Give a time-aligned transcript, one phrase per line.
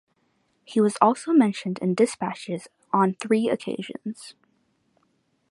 [0.65, 4.33] He was also mentioned in dispatches on three occasions.